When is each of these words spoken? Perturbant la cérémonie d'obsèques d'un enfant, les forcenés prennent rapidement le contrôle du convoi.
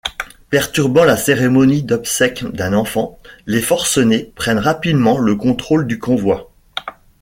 Perturbant 0.49 1.03
la 1.03 1.15
cérémonie 1.15 1.83
d'obsèques 1.83 2.43
d'un 2.45 2.73
enfant, 2.73 3.19
les 3.45 3.61
forcenés 3.61 4.31
prennent 4.35 4.57
rapidement 4.57 5.19
le 5.19 5.35
contrôle 5.35 5.85
du 5.85 5.99
convoi. 5.99 6.51